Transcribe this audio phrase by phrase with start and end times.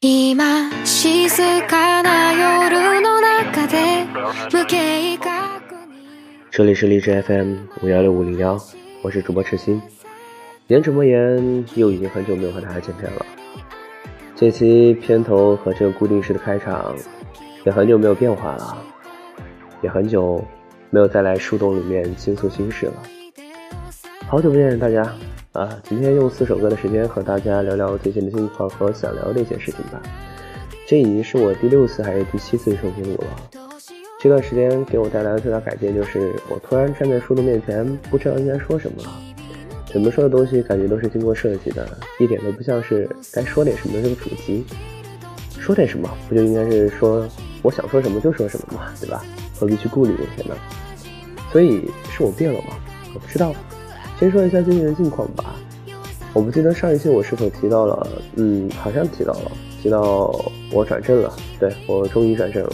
[0.00, 0.06] 这
[6.62, 8.56] 里是荔枝 FM 五幺六五零幺，
[9.02, 9.82] 我是主播赤心。
[10.68, 13.26] 言者莫言，又已经很久没有和大家见面了。
[14.36, 16.94] 这期片头和这个固定式的开场，
[17.66, 18.78] 也很久没有变化了，
[19.82, 20.40] 也很久
[20.90, 22.92] 没有再来树洞里面倾诉心事了。
[24.28, 25.12] 好久不见大家
[25.52, 25.80] 啊！
[25.88, 30.00] 今天用四首歌的时间和大家聊聊最近的近况和想聊的一些事情吧。
[30.86, 33.60] 这已经是我第六次还是第七次重新录了。
[34.20, 39.10] 这段时间给我带来的最大改变就是，我突然站在树洞面前，不知道应该说什么了。
[39.86, 41.88] 怎么说的东西感觉都是经过设计的，
[42.20, 44.66] 一点都不像是该说点什么的这个主题。
[45.58, 47.26] 说点什么，不就应该是说
[47.62, 49.24] 我想说什么就说什么嘛，对吧？
[49.58, 50.54] 何必去顾虑这些呢？
[51.50, 52.76] 所以是我变了吗？
[53.14, 53.54] 我不知道。
[54.18, 55.54] 先说一下最近的近况吧。
[56.32, 61.32] 我不记得上一期我是否提到了，嗯，好像提到了，提到我转正了。
[61.60, 62.72] 对我终于转正了。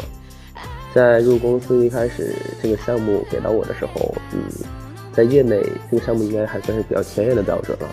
[0.94, 4.40] 在入公司一开始，这个项目给到我的时候，嗯，
[5.12, 7.88] 在业内这个项目应该还算是比较前沿的标准了。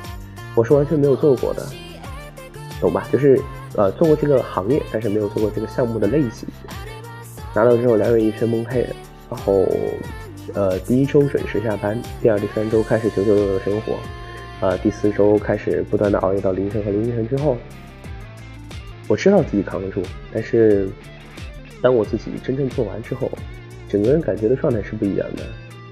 [0.56, 1.68] 我是完全没有做过的，
[2.80, 3.06] 懂吧？
[3.12, 3.38] 就是
[3.76, 6.48] 呃做过这个行业，但是没有做过这个项目的类型。
[7.54, 8.88] 拿到之后两眼一片蒙黑，
[9.30, 9.66] 然后。
[10.54, 13.98] 呃，第一周准时下班，第二、第三周开始九九六的生活，
[14.60, 17.56] 呃，第四周开始不断的熬夜到凌晨和凌晨之后，
[19.08, 20.02] 我知道自己扛得住，
[20.34, 20.90] 但是
[21.82, 23.32] 当我自己真正做完之后，
[23.88, 25.44] 整个人感觉的状态是不一样的。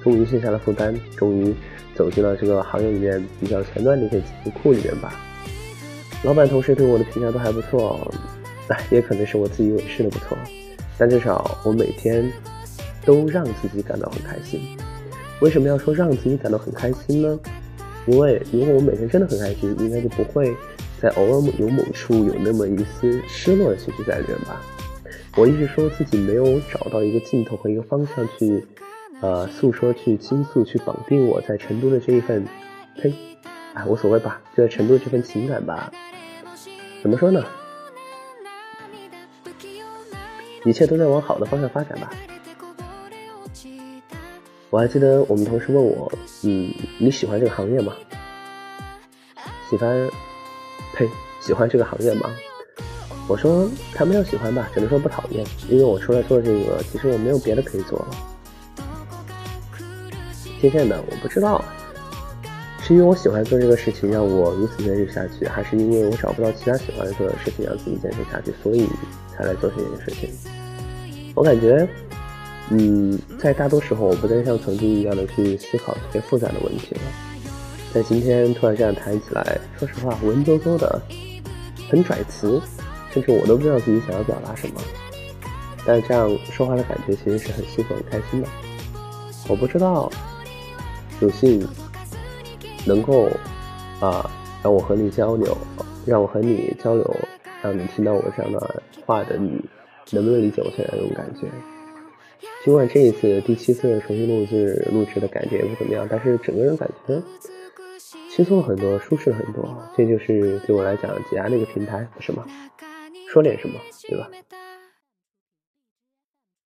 [0.03, 1.53] 终于卸下了负担，终于
[1.95, 5.13] 走进了这个行业里面比较前端的一些词库里面吧。
[6.23, 8.11] 老板、同事对我的评价都还不错，
[8.67, 10.37] 哎， 也可能是我自以为是的不错，
[10.97, 12.29] 但至少我每天。
[13.05, 14.77] 都让自己感到很开心。
[15.41, 17.39] 为什么要说让自己感到很开心呢？
[18.05, 20.55] 因为如果我每天真的很开心，应该就不会
[21.01, 24.61] 在偶尔有某处有那么一丝失落的情绪在里面吧。
[25.37, 28.65] 我一直说自己没有找到一个尽头和一个方向去，
[29.21, 32.43] 呃，诉说、去倾诉、去绑定我在成都的这一份，
[32.99, 33.13] 呸，
[33.73, 35.91] 哎，无所谓吧，就在成都的这份情感吧。
[37.01, 37.45] 怎么说呢？
[40.65, 42.11] 一切都在往好的方向发展吧。
[44.71, 46.11] 我还记得我们同事问我，
[46.43, 47.91] 嗯，你喜欢这个行业吗？
[49.67, 50.07] 喜欢，
[50.93, 51.09] 呸，
[51.41, 52.29] 喜欢这个行业吗？
[53.27, 58.07] 我说谈不上喜欢吧，只能说不讨厌，因为我出来做这个，其实我没有别的可以做了。
[60.61, 61.65] 渐渐的，我不知道，
[62.79, 68.87] 是因为我喜欢做这个事情让我如此坚持下去，还是因为我找不到其他喜欢做的事情让自己坚持下去，所以
[69.35, 70.29] 才来做这件事情。
[71.33, 71.89] 我感觉。
[72.71, 77.01] 嗯，在大多时候，我不再像曾经一样的去思考这些复杂的问题了。
[77.91, 81.01] 在今天突然这样谈起来，说实话，文绉绉的，
[81.89, 82.61] 很拽词，
[83.11, 84.75] 甚至我都不知道自己想要表达什么。
[85.83, 88.47] 但这样说话的感觉其实是很幸福、很开心的。
[89.47, 90.11] 我不知道，
[91.21, 91.67] 有幸
[92.85, 93.27] 能够
[93.99, 94.29] 啊，
[94.61, 95.57] 让我和你交流，
[96.05, 97.15] 让我和你交流，
[97.63, 99.59] 让你听到我这样的话的你，
[100.11, 101.47] 能不能理解我现在这种感觉？
[102.63, 107.21] 尽管这一次第七次重新录制录制的感觉不怎么样，但是整个人感觉
[108.29, 109.63] 轻松了很多，舒适了很多。
[109.97, 112.45] 这就是对我来讲解压的一个平台，不是吗？
[113.29, 113.75] 说点什么，
[114.07, 114.29] 对吧？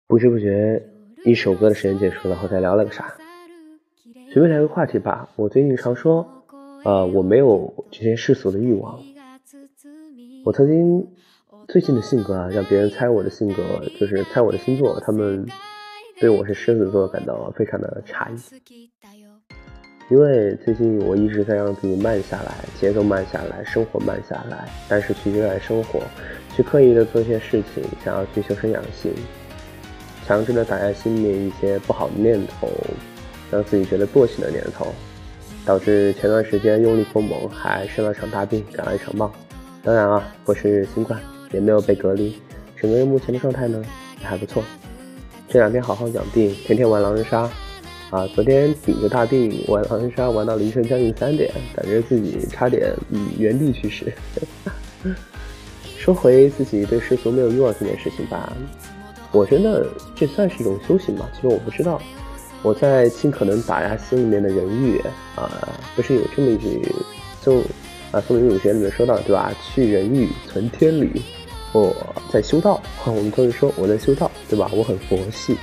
[0.08, 0.84] 不知不觉，
[1.26, 3.16] 一首歌的时间结束了，后再聊了个啥？
[4.32, 5.30] 随便聊个话题吧。
[5.36, 6.28] 我最近常说，
[6.84, 9.00] 呃，我没有这些世俗的欲望。
[10.46, 11.08] 我曾经
[11.68, 13.64] 最近的性格啊，让别人猜我的性格，
[14.00, 15.46] 就是猜我的星座，他们。
[16.20, 18.90] 对我是狮子座感到非常的诧异，
[20.10, 26.02] 因为最近我一直在让自己慢下来，节奏慢下来，生活慢下来，但是去热爱生活，
[26.56, 29.12] 去刻意的做一些事情，想要去修身养性，
[30.24, 32.70] 强制的打压心里一些不好的念头，
[33.52, 34.94] 让自己觉得惰性的念头，
[35.66, 39.34] 导致前段时间用力过猛，还生了场大病，感了一场冒。
[39.84, 41.20] 当然啊，不是新冠，
[41.54, 42.36] 也没有被隔离，
[42.76, 43.82] 整个人目前的状态呢
[44.20, 44.62] 也还不错。
[45.48, 47.50] 这两天好好养病，天天玩狼人杀，
[48.10, 54.12] 啊，昨天顶着大病玩狼人杀，玩到凌晨将近三点，感觉自己差点嗯原地去世。
[55.98, 58.52] 说回自己对世俗没有欲望这件事情吧，
[59.32, 61.30] 我觉得这算是一种修行吧？
[61.36, 62.02] 其实我不知道。
[62.62, 64.98] 我在尽可能打压心里面的人欲
[65.36, 66.82] 啊，不是有这么一句
[67.42, 67.62] 宋
[68.12, 69.54] 啊宋明儒学里面说到对吧？
[69.62, 71.22] 去人欲，存天理。
[71.74, 71.94] 我
[72.32, 74.70] 在修道，我们都是说我在修道，对吧？
[74.74, 75.58] 我很佛系。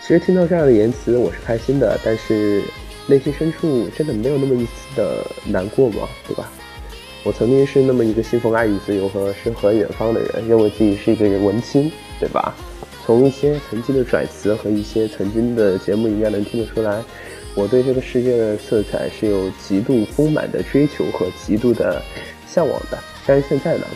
[0.00, 2.62] 其实听到这样的言辞，我是开心的，但是
[3.06, 6.08] 内心深处真的没有那么一丝的难过吗？
[6.26, 6.50] 对吧？
[7.24, 11.90] 我曾经是那么一个信奉爱与自由和诗和远方的人，认为自己是一个人文青，
[12.20, 12.54] 对吧？
[13.04, 17.02] 从一些曾经的拽词和一些曾经的节目应该能听得出来，
[17.54, 22.02] 我对这个世界的色彩是有极度丰满的追求和极度的
[22.46, 22.98] 向往的。
[23.26, 23.86] 但是现在呢，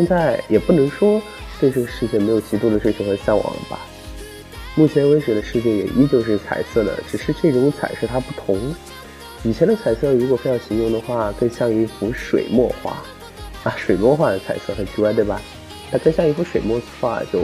[0.00, 1.20] 现在也不能说
[1.60, 3.78] 对这个世界没有极度的追求和向往了吧？
[4.74, 8.58] 目前为止的世界也依旧是彩色的，只是这种彩色它不同。
[9.42, 12.96] 以前的彩色如果非要形容的话，更像一幅水墨画
[13.62, 15.38] 啊，水墨画的彩色很奇怪，对吧？
[15.92, 17.42] 它更像一幅水墨画，就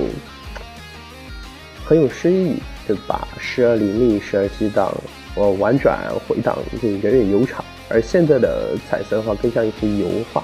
[1.84, 2.54] 很有诗意，
[2.86, 3.28] 对吧？
[3.38, 4.90] 时而凌厉，时而激荡，
[5.34, 7.62] 呃，婉转回荡，就远远悠长。
[7.90, 10.42] 而现在的彩色的话，更像一幅油画，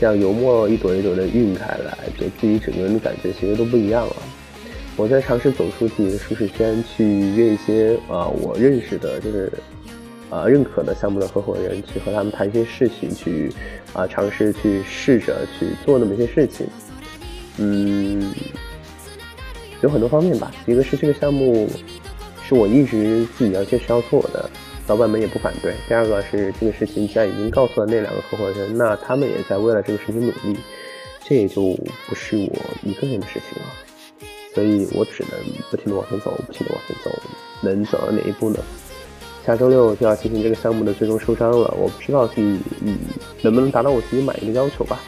[0.00, 4.16] 像油墨一朵一朵的晕开来，给自己整个人的感觉其实都不一样了。
[4.96, 9.52] 我在尝试走出自己的舒适圈，去约一些啊我认识的，就是
[10.30, 13.52] 啊认可的项目的合伙人，去和他们谈一些事情，去
[13.92, 16.66] 啊尝试去试着去做那么一些事情。
[17.58, 18.32] 嗯，
[19.82, 20.52] 有很多方面吧。
[20.66, 21.68] 一个是这个项目
[22.46, 24.50] 是我一直自己要坚持要做的，
[24.86, 25.74] 老板们也不反对。
[25.88, 30.58] 第二个是这个事情既然已经告诉了那两个合伙人，那他们也在为了这个事情努力，
[31.24, 31.62] 这也就
[32.06, 33.68] 不是我一个人的事情了。
[34.54, 37.10] 所以我只能不停的往前走，不停的往前走，
[37.62, 38.58] 能走到哪一步呢？
[39.44, 42.98] 下周六就要进行这个项目的最终收章了，我不知道自己嗯
[43.42, 45.00] 能不能达到我自己满意的要求吧。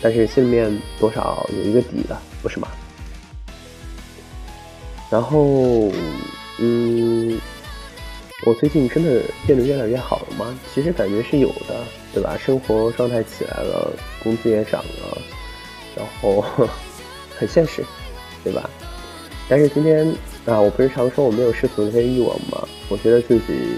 [0.00, 2.68] 但是心里面多少有一个底的，不是吗？
[5.10, 5.92] 然后，
[6.58, 7.38] 嗯，
[8.46, 10.58] 我最近真的变得越来越好了吗？
[10.72, 12.36] 其实感觉是有的，对吧？
[12.38, 13.92] 生活状态起来了，
[14.22, 15.18] 工资也涨了，
[15.96, 16.44] 然后
[17.36, 17.84] 很现实，
[18.42, 18.68] 对吧？
[19.48, 20.06] 但是今天
[20.46, 22.66] 啊，我不是常说我没有世俗的那些欲望吗？
[22.88, 23.76] 我觉得自己，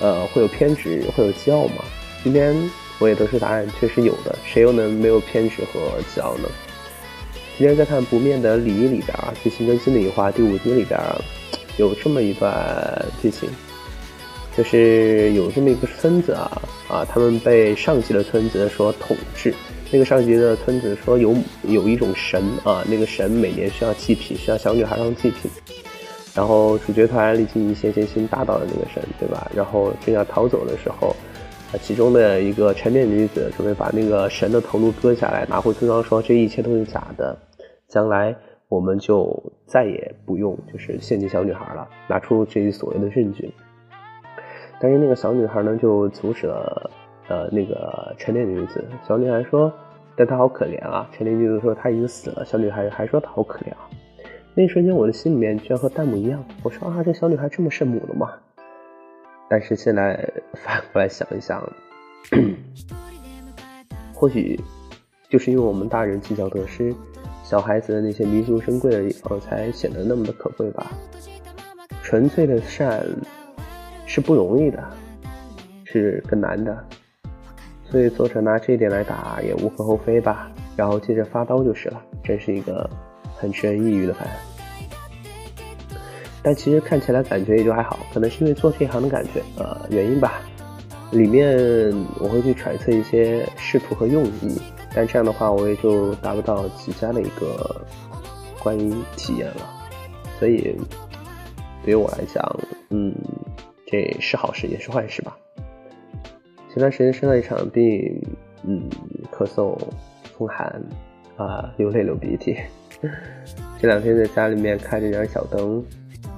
[0.00, 1.84] 呃，会有偏执，会有骄傲吗？
[2.22, 2.56] 今天。
[3.00, 5.78] 我也得出答案，确实有的，谁又能没有偏执和
[6.12, 6.48] 骄傲呢？
[7.56, 10.98] 今天在看《不灭的礼仪》里边啊，最新更新的一话第五集里边，
[11.78, 13.48] 有这么一段剧情，
[14.54, 19.54] 就是有这么一个村子啊啊，他们被上级的村子所统治。
[19.90, 25.50] 那个上级的村子说有有一种神啊，那个神每年需要祭品，需要小女孩当祭品。
[26.34, 29.50] 然后主角团历经一些艰辛打倒了那个神，对吧？
[29.54, 31.16] 然后正要逃走的时候。
[31.82, 37.38] 其中的一个成年女子准备把那个神的头颅割下来，拿回村庄，说这一切都是假的，
[37.90, 38.34] 将来
[38.68, 43.52] 我们就再也不用就是献祭小女孩了，拿出这一所谓的证据。
[44.80, 46.90] 但是那个小女孩呢，就阻止了
[47.28, 48.84] 呃那个成年女子。
[49.06, 49.72] 小女孩说
[50.14, 53.88] ：“但她好可怜啊。”成年女子说：“她已经死了。”小女孩还说：“她好可怜啊。”
[54.54, 58.32] 那一瞬间，我的心里面居然和弹幕一样，我说：“啊，这小女孩这么圣母的吗？”
[59.48, 61.66] 但是现在反过来想一想，
[64.14, 64.60] 或许
[65.28, 66.94] 就是因为我们大人计较得失，
[67.48, 70.92] 小孩子的那些弥足珍贵的地方才显得那么的可贵吧。
[72.02, 73.02] 纯粹的善
[74.04, 74.84] 是不容易的，
[75.84, 76.76] 是更难的，
[77.90, 80.52] 所以作者拿这一点来打也无可厚非吧。
[80.76, 82.88] 然后接着发刀就是了，真是一个
[83.34, 84.28] 很吃人抑郁的番。
[86.42, 90.42] 但其实看起来感觉也就还好，可能是因为做这一行的感觉，呃，原因吧。
[91.12, 91.58] 里面
[92.20, 94.60] 我会去揣测一些仕途和用意，
[94.98, 97.80] 但这样的话我也就达不到极佳的一个
[98.60, 99.62] 观影体验了。
[100.40, 100.76] 所以
[101.84, 102.44] 对于我来讲，
[102.90, 103.14] 嗯，
[103.86, 105.38] 这是好事也是坏事吧。
[106.68, 108.20] 前段时间生了一场病，
[108.64, 108.90] 嗯，
[109.30, 109.78] 咳嗽、
[110.36, 110.66] 风寒，
[111.36, 112.56] 啊，流泪流鼻涕。
[113.80, 115.80] 这两天在家里面开着点小灯。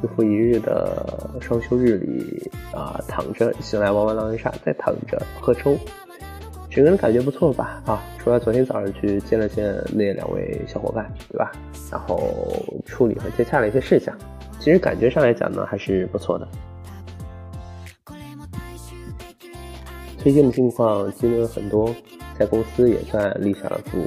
[0.02, 5.78] 日复一日的双休日里啊，躺着醒来玩玩狼人杀，再躺着喝粥，
[6.70, 7.82] 整个人感觉不错吧？
[7.84, 11.50] 啊，除了昨天早上去见了见那两位小伙伴，对吧？
[11.90, 12.32] 然后
[12.86, 14.16] 处理和接洽了一些事项，
[14.60, 16.46] 其实感觉上来讲呢，还是不错的。
[20.16, 21.92] 推荐的境况经历了很多，
[22.38, 23.98] 在公司也算立下了足。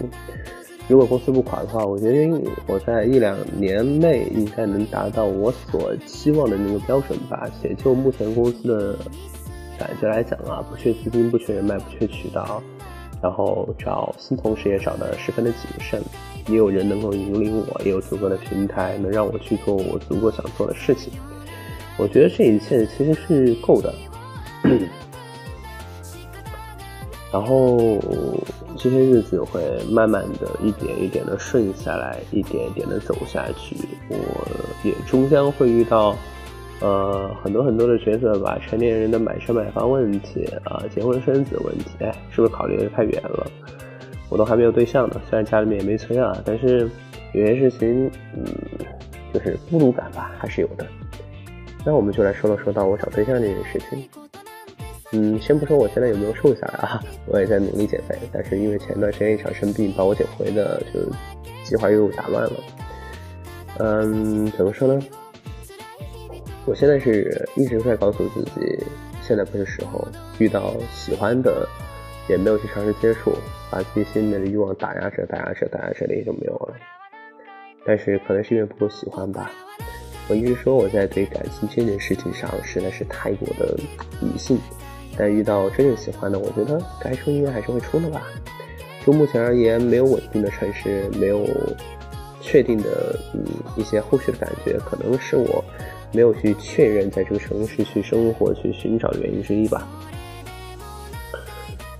[0.88, 7.50] 如果公司不垮的话，我觉得我在一两年内应该能达到我所期望的那个标准吧。
[7.62, 8.98] 且就目前公司的
[9.78, 12.62] 感觉来讲啊，不缺资金，不缺人脉，不缺渠道，
[13.22, 16.02] 然后找新同事也找的十分的谨慎，
[16.48, 21.12] 也有人能够引领我，也有足够的平台能让我去做我足够想做的事情。
[21.98, 23.94] 我觉得这一切其实是够的。
[27.32, 28.00] 然后
[28.78, 33.76] 这些日子会慢慢的一点一点的顺下来，一点一点的走下去。
[34.08, 34.18] 我
[34.84, 36.16] 也终将会遇到，
[36.84, 43.48] 呃，很多很多的角色吧，成年人的买车买房问题啊，结婚生子问题，哎，是不是考虑的太远了？
[44.30, 46.90] 我都还没有对象呢，虽然家里面也没催啊，但是
[47.34, 48.46] 有些事情，嗯，
[49.34, 50.86] 就是孤独感吧，还是有的。
[51.86, 54.04] 那我们就来说了说到我找对象这件事情。
[55.14, 61.00] 嗯，先不说我现在有没有瘦下来啊， 我也在努力减肥，但是因为前段时间一场生病，把我减肥的就
[61.64, 62.54] 计划又打乱了。
[63.78, 65.02] 嗯，怎么说呢？
[66.66, 68.86] 我现在是一直在告诉自己，
[69.22, 70.08] 现在不是时候。
[70.40, 71.68] 遇到喜欢的，
[72.30, 73.34] 也没有去尝试接触，
[73.70, 76.76] 把自己心里面的欲望打压着，打压着，打压着的也就没有了。
[77.86, 79.52] 但是可能是因为不够喜欢吧。
[80.30, 83.78] 我一直说我在对感情这件事情上实在是太过的
[84.22, 84.58] 理性。
[85.18, 88.24] 但遇到真正喜欢的，我觉得该出应该还是会出的吧。
[89.06, 91.46] 就目前而言，没有稳定的城市，没有
[92.42, 93.44] 确定的嗯
[93.76, 95.64] 一些后续的感觉，可能是我
[96.14, 99.86] 没有去确认在这个城市去生活、去寻找原因之一吧。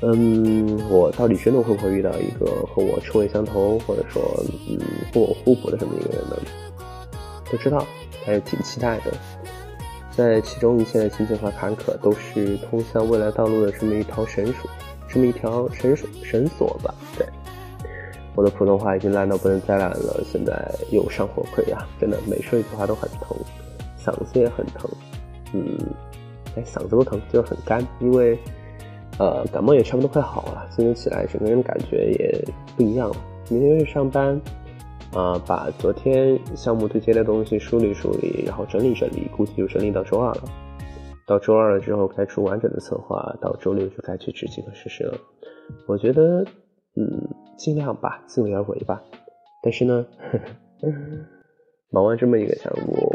[0.02, 4.22] 嗯，我到底真的会不会遇到一个和我臭味相投，或者说
[4.70, 4.78] 嗯
[5.14, 6.38] 和我互补的这么一个人呢？
[7.50, 7.86] 不知道，
[8.26, 9.12] 还是挺期待的。
[10.12, 14.70] 在其中一切的荆棘和坎坷，都是通向未来道路的这么一条绳索，
[15.08, 16.94] 这么一条绳索绳索吧。
[17.18, 17.26] 对，
[18.36, 23.36] 我的普通话已经烂到不能再烂了，现在又上火溃疡，真的每说一句话都很疼，
[24.04, 24.90] 嗓子也很疼。
[25.54, 25.78] 嗯，
[26.56, 28.38] 哎，嗓子不疼，就是很干，因为
[29.20, 32.46] 呃感冒也差不多快好了，今天起来整个人感觉也
[32.76, 33.16] 不一样了。
[33.50, 34.40] 明天去上班。
[35.16, 40.44] 啊，把昨天项目对接的东西梳理梳理，然后整理整理，估计就整理到周二了。
[41.28, 45.16] 到周二了之后，该出完整的策划，到周六就该去执行和实施了。
[45.88, 46.44] 我觉得，
[46.96, 49.04] 嗯，尽量吧，尽力而为吧。
[49.62, 50.04] 但是呢，
[51.94, 53.13] 忙完这么一个项目，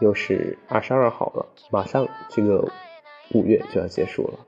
[0.00, 2.66] 又是二十二号了，马上这个
[3.32, 4.38] 五月就要结束了。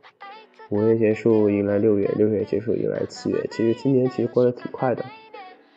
[0.71, 3.45] 五月结束，迎来六月，六月结束，迎来七月。
[3.50, 5.04] 其实今年其实过得挺快的。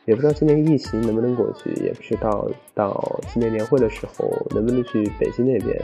[0.05, 5.81] 也不知道今年疫情能不能过去，也不知道到今年年会的时候能不能去北京那边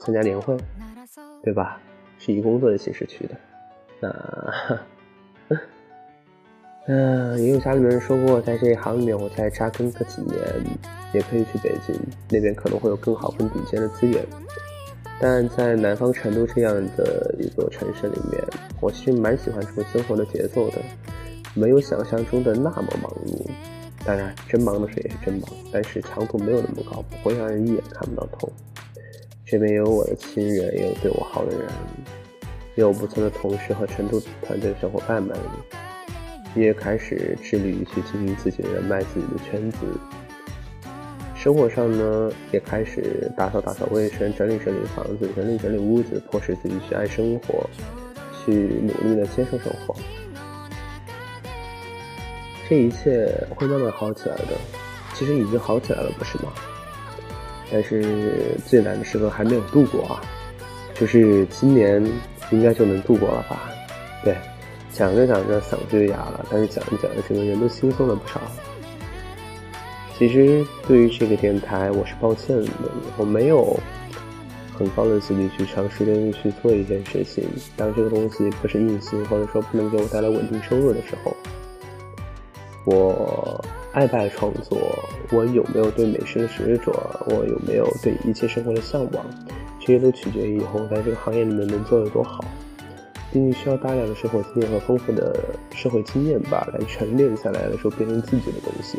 [0.00, 0.56] 参加年会，
[1.42, 1.78] 对吧？
[2.18, 3.36] 是以工作的形式去的。
[4.00, 4.80] 那，
[6.86, 10.38] 嗯，也有家里面人说过，在这一行里面我再扎根个几年，
[11.12, 11.94] 也可以去北京
[12.28, 14.22] 那边，可能会有更好、更顶尖的资源。
[15.18, 18.42] 但在南方成都这样的一座城市里面，
[18.80, 20.78] 我其实蛮喜欢这种生活的节奏的。
[21.54, 23.48] 没有想象中的那么忙碌，
[24.04, 28.52] 当然真忙的时候也是真忙，但是强度没有那么高，不会让人一眼看不到头。
[29.46, 31.66] 这边有我的亲人，也有对我好的人，
[32.74, 35.34] 也有不错的同事和成都团队的小伙伴们，
[36.62, 39.78] 也开始致力于去经营自己的人脉、自己的圈子。
[41.34, 47.68] 生活上呢，也开始打扫打扫卫生，整理整理房子，整理整理屋子，迫使自己去爱生活，
[48.32, 49.94] 去努力的接受生活。
[52.66, 54.56] 这一切会慢慢好起来的，
[55.12, 56.50] 其实已经好起来了，不是吗？
[57.70, 60.22] 但是最难的时刻还没有度过啊，
[60.94, 62.02] 就是今年
[62.50, 63.68] 应该就能度过了吧？
[64.24, 64.34] 对，
[64.94, 68.40] 讲着讲着嗓子就哑了，但是讲着讲着整个人都轻松了不少。
[70.16, 72.68] 其实对于这个电台，我是抱歉的，
[73.16, 73.76] 我没有
[74.78, 77.42] 很高的自律去长时间去做一件事情，
[77.76, 81.36] 当这个东西不是硬性或者说不能给我带来稳定收入的时候。
[82.84, 84.78] 我爱不爱创作？
[85.32, 86.92] 我有没有对美食的执着？
[87.26, 89.26] 我有没有对一切生活的向往？
[89.80, 92.44] 这些都取决于以后在这个行业里面能做得多好。
[93.34, 95.36] 毕竟需要大量的生活经验和丰富的
[95.72, 98.96] 社会经验吧，来沉淀下来的时候变成自己的东西。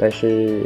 [0.00, 0.64] 但是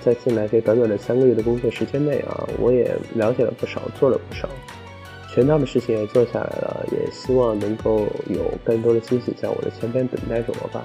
[0.00, 4.48] 在进来这短短的三个月的工作时间内啊，我也了解了不少，做了不少。
[5.28, 10.84] 全套的事情也做下来了，也希望能够有更多的惊喜在我的前边等待着我吧。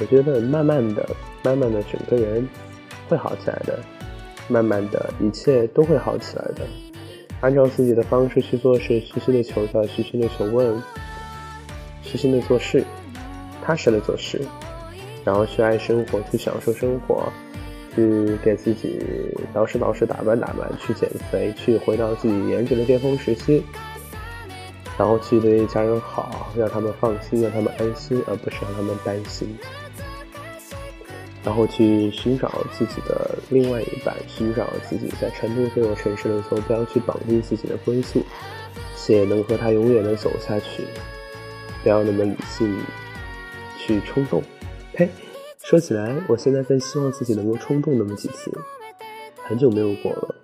[0.00, 1.06] 我觉得慢慢的、
[1.42, 2.48] 慢慢的，整个人
[3.06, 3.78] 会好起来的，
[4.48, 6.87] 慢慢的一切都会好起来的。
[7.40, 10.82] 按照自己的方式去做事，虚心的求教，虚心的求问，
[12.02, 12.84] 虚心的做事，
[13.64, 14.40] 踏实的做事，
[15.24, 17.30] 然后去爱生活，去享受生活。
[17.94, 19.00] 去给自己
[19.52, 23.64] 捯饬捯饬、打扮打扮，去减肥，去回到自己颜值的巅峰时期，
[24.96, 29.48] 然后去对家人好，让他们放心，让他们安心，而不是让他们担心。
[31.48, 38.22] 然后去寻找自己的另外一半，寻找自己在成都这座城市的坐标，去绑定自己的归宿，
[38.94, 40.84] 且能和他永远的走下去。
[41.82, 42.76] 不要那么理性，
[43.78, 44.42] 去冲动，
[44.92, 45.08] 呸！
[45.64, 48.52] 说起来，我现在更希望自己能够冲动那么几次。
[49.42, 50.34] 很久没有过了，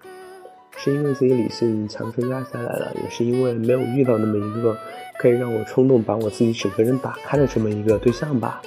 [0.74, 4.74] 是因为自己理性强撑压下来了，也是因为没有遇到那么一个
[5.18, 8.62] 可以让我冲动把我自己整个人打开的这么一个对象吧。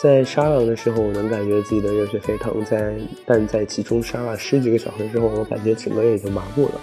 [0.00, 2.94] 在沙朗的时候，我能感觉自己的热血沸腾，在
[3.26, 6.80] 但在其中杀了十几个小时之后，我感觉整个人已经麻木了。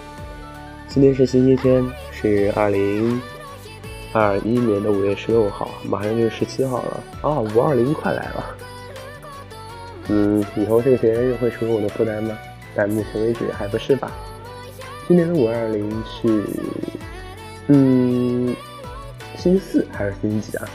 [0.86, 1.82] 今天是星期天，
[2.12, 3.18] 是二零
[4.12, 7.40] 二一年的五月十六号，马上就是十七号了啊！
[7.40, 8.56] 五二零快来了。
[10.08, 12.36] 嗯，以后这个节日会成为我的负担吗？
[12.74, 14.12] 但目前为止还不是吧。
[15.08, 16.44] 今年的五二零是，
[17.68, 18.54] 嗯，
[19.38, 20.68] 星期四还是星期几啊？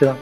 [0.00, 0.16] 是的，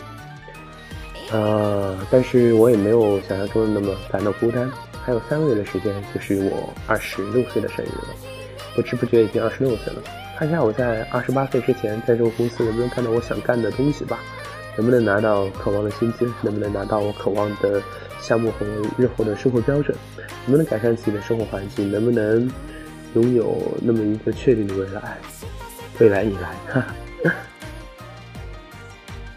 [1.30, 4.68] 呃，但是我也没有想象中的那么感到孤单。
[5.04, 8.08] 还有三个月的时间，就是我二十六岁的生日了。
[8.74, 10.02] 不知不觉已经二十六岁了。
[10.36, 14.18] 看一下我在二十八岁之前，在这个公司能不能看到我想干的东西吧？
[14.76, 16.28] 能不能拿到渴望的薪资？
[16.42, 17.80] 能不能拿到我渴望的
[18.20, 18.66] 项目和
[18.96, 19.96] 日后的生活标准？
[20.46, 21.88] 能不能改善自己的生活环境？
[21.88, 22.50] 能不能
[23.14, 25.18] 拥有那么一个确定的未来？
[26.00, 27.32] 未来已来，哈哈。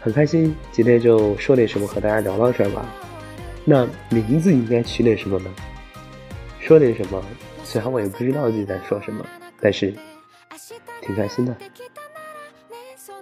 [0.02, 2.84] 很开心，今天就说点什么和大家聊到这儿吧。
[3.64, 5.50] 那名字应该取点什么呢？
[6.58, 7.22] 说点什么？
[7.62, 9.24] 虽然我也不知道自己在说什么，
[9.60, 9.94] 但是
[11.00, 11.56] 挺开心的。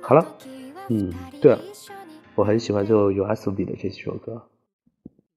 [0.00, 0.26] 好了，
[0.88, 1.60] 嗯，对了，
[2.34, 4.48] 我很喜欢最后有阿苏比的这几首歌。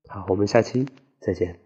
[0.07, 0.85] 好，我们下期
[1.19, 1.62] 再见。